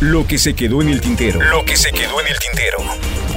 [0.00, 1.40] Lo que se quedó en el tintero.
[1.40, 2.76] Lo que se quedó en el tintero.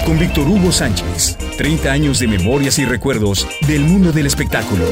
[0.05, 1.37] Con Víctor Hugo Sánchez.
[1.57, 4.83] 30 años de memorias y recuerdos del mundo del espectáculo.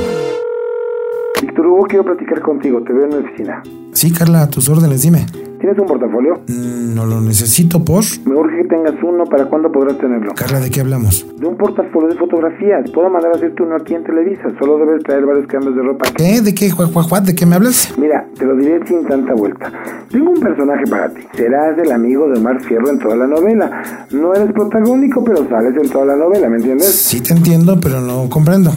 [1.41, 2.81] Víctor Hugo, quiero platicar contigo.
[2.83, 3.63] Te veo en la oficina.
[3.91, 5.25] Sí, Carla, a tus órdenes, dime.
[5.59, 6.33] ¿Tienes un portafolio?
[6.47, 8.03] Mm, no lo necesito, por.
[8.25, 9.25] Me urge que tengas uno.
[9.25, 10.33] ¿Para cuándo podrás tenerlo?
[10.35, 11.25] Carla, ¿de qué hablamos?
[11.37, 12.89] De un portafolio de fotografías.
[12.91, 14.43] Puedo mandar a hacerte uno aquí en Televisa.
[14.59, 16.05] Solo debes traer varios cambios de ropa.
[16.15, 16.41] ¿Qué?
[16.41, 17.23] ¿De qué, juaj, juaj?
[17.23, 17.93] ¿De qué me hablas?
[17.97, 19.71] Mira, te lo diré sin tanta vuelta.
[20.11, 21.21] Tengo un personaje para ti.
[21.33, 24.05] Serás el amigo de Omar Fierro en toda la novela.
[24.11, 26.93] No eres protagónico, pero sales en toda la novela, ¿me entiendes?
[26.93, 28.71] Sí te entiendo, pero no comprendo.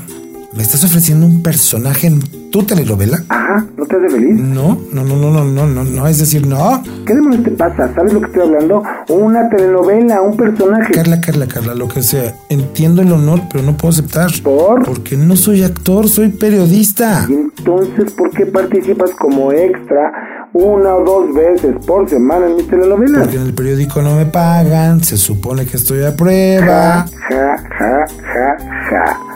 [0.57, 3.23] ¿Me estás ofreciendo un personaje en tu telenovela?
[3.29, 4.41] Ajá, ¿no te hace feliz?
[4.41, 6.83] No, no, no, no, no, no, no, no, es decir, no.
[7.07, 7.93] ¿Qué demonios te pasa?
[7.95, 8.83] ¿Sabes lo que estoy hablando?
[9.09, 10.93] Una telenovela, un personaje.
[10.93, 12.35] Carla, Carla, Carla, lo que sea.
[12.49, 14.31] Entiendo el honor, pero no puedo aceptar.
[14.43, 14.85] ¿Por?
[14.85, 17.27] Porque no soy actor, soy periodista.
[17.29, 20.13] ¿Y entonces por qué participas como extra
[20.53, 23.23] una o dos veces por semana en mis telenovelas?
[23.23, 27.07] Porque en el periódico no me pagan, se supone que estoy a prueba.
[27.07, 28.57] Ja, ja, ja, ja,
[28.91, 29.30] ja.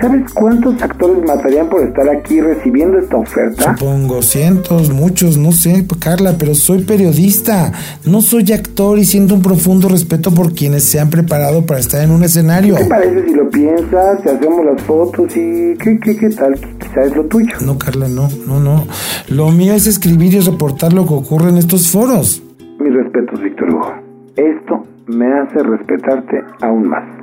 [0.00, 3.76] ¿Sabes cuántos actores matarían por estar aquí recibiendo esta oferta?
[3.76, 7.72] Supongo cientos, muchos, no sé, Carla, pero soy periodista.
[8.06, 12.02] No soy actor y siento un profundo respeto por quienes se han preparado para estar
[12.02, 12.76] en un escenario.
[12.76, 16.54] ¿Qué te parece si lo piensas, si hacemos las fotos y qué, qué, qué tal?
[16.54, 17.54] Quizá es lo tuyo.
[17.64, 18.86] No, Carla, no, no, no.
[19.28, 22.42] Lo mío es escribir y reportar lo que ocurre en estos foros.
[22.78, 23.92] Mis respetos, Víctor Hugo.
[24.36, 27.19] Esto me hace respetarte aún más.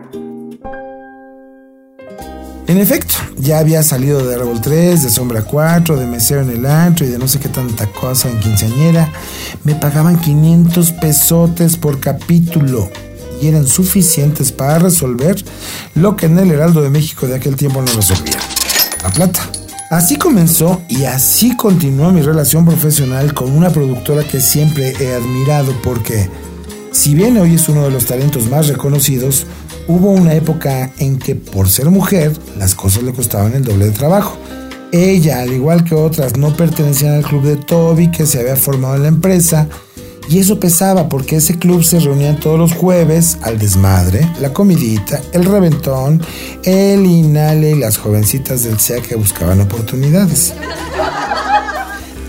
[2.67, 6.65] En efecto, ya había salido de Árbol 3, de Sombra 4, de Mesero en el
[6.65, 9.09] Antro y de no sé qué tanta cosa en quinceañera.
[9.63, 12.89] Me pagaban 500 pesotes por capítulo
[13.41, 15.41] y eran suficientes para resolver
[15.95, 18.37] lo que en el Heraldo de México de aquel tiempo no resolvía.
[19.02, 19.49] La plata.
[19.89, 25.73] Así comenzó y así continuó mi relación profesional con una productora que siempre he admirado
[25.81, 26.29] porque,
[26.91, 29.45] si bien hoy es uno de los talentos más reconocidos,
[29.88, 33.92] hubo una época en que por ser mujer las cosas le costaban el doble de
[33.92, 34.37] trabajo.
[34.92, 38.95] Ella, al igual que otras, no pertenecían al club de Toby que se había formado
[38.95, 39.67] en la empresa
[40.30, 45.21] y eso pesaba porque ese club se reunía todos los jueves al desmadre, la comidita,
[45.31, 46.21] el reventón,
[46.64, 50.54] el inhale y las jovencitas del SEA que buscaban oportunidades.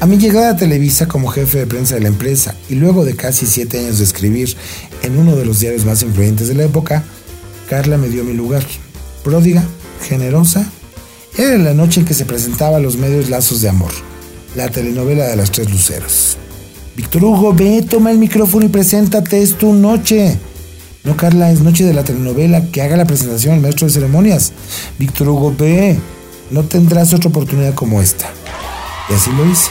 [0.01, 3.17] A mi llegada a Televisa como jefe de prensa de la empresa y luego de
[3.17, 4.57] casi siete años de escribir
[5.03, 7.03] en uno de los diarios más influyentes de la época,
[7.69, 8.65] Carla me dio mi lugar.
[9.23, 9.63] Pródiga,
[10.09, 10.67] generosa.
[11.37, 13.93] Era la noche en que se presentaba a los medios Lazos de Amor,
[14.57, 16.37] la telenovela de las tres luceros.
[16.97, 20.37] Víctor Hugo, ve, toma el micrófono y preséntate, es tu noche.
[21.05, 24.53] No, Carla, es noche de la telenovela, que haga la presentación el maestro de ceremonias.
[24.99, 25.97] Víctor Hugo, ve,
[26.51, 28.27] no tendrás otra oportunidad como esta.
[29.09, 29.71] Y así lo hice.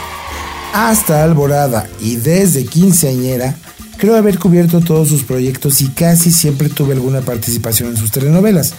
[0.74, 3.58] Hasta Alborada y desde quinceañera,
[3.98, 8.74] creo haber cubierto todos sus proyectos y casi siempre tuve alguna participación en sus telenovelas.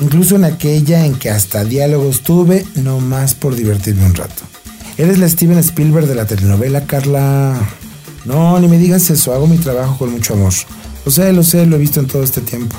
[0.00, 4.42] Incluso en aquella en que hasta diálogos tuve, no más por divertirme un rato.
[4.98, 7.56] Eres la Steven Spielberg de la telenovela, Carla.
[8.24, 10.52] No, ni me digas eso, hago mi trabajo con mucho amor.
[11.04, 12.76] Lo sé, lo sé, lo he visto en todo este tiempo.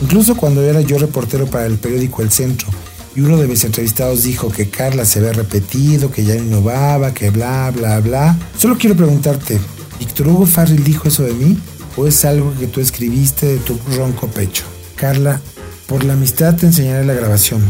[0.00, 2.68] Incluso cuando era yo reportero para el periódico El Centro
[3.16, 7.14] y uno de mis entrevistados dijo que Carla se había repetido, que ya no innovaba,
[7.14, 8.36] que bla, bla, bla.
[8.58, 9.60] Solo quiero preguntarte,
[9.98, 11.58] ¿Víctor Hugo Farrell dijo eso de mí?
[11.96, 14.64] ¿O es algo que tú escribiste de tu ronco pecho?
[14.96, 15.40] Carla,
[15.86, 17.62] por la amistad te enseñaré la grabación.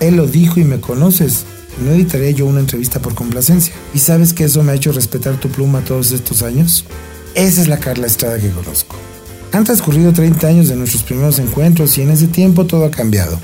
[0.00, 1.44] Él lo dijo y me conoces.
[1.84, 3.74] No editaré yo una entrevista por complacencia.
[3.94, 6.84] ¿Y sabes que eso me ha hecho respetar tu pluma todos estos años?
[7.34, 8.96] Esa es la Carla Estrada que conozco.
[9.52, 13.38] Han transcurrido 30 años de nuestros primeros encuentros y en ese tiempo todo ha cambiado.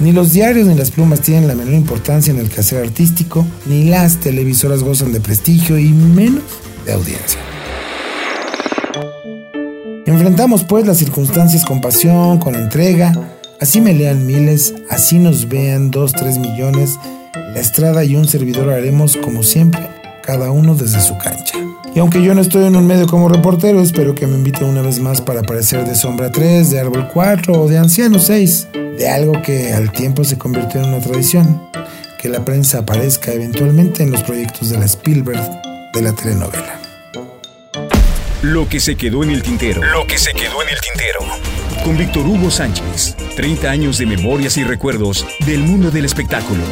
[0.00, 3.84] Ni los diarios ni las plumas tienen la menor importancia en el quehacer artístico, ni
[3.84, 6.44] las televisoras gozan de prestigio y menos
[6.86, 7.40] de audiencia.
[10.08, 13.12] Enfrentamos pues las circunstancias con pasión, con entrega,
[13.60, 16.98] así me lean miles, así nos vean dos, tres millones,
[17.34, 19.86] la estrada y un servidor haremos como siempre,
[20.22, 21.58] cada uno desde su cancha.
[21.94, 24.80] Y aunque yo no estoy en un medio como reportero, espero que me inviten una
[24.80, 29.08] vez más para aparecer de Sombra 3, de Árbol 4 o de Anciano 6, de
[29.10, 31.68] algo que al tiempo se convirtió en una tradición,
[32.18, 35.42] que la prensa aparezca eventualmente en los proyectos de la Spielberg
[35.92, 36.87] de la telenovela.
[38.42, 39.82] Lo que se quedó en el tintero.
[39.82, 41.18] Lo que se quedó en el tintero.
[41.82, 43.16] Con Víctor Hugo Sánchez.
[43.34, 46.62] 30 años de memorias y recuerdos del mundo del espectáculo.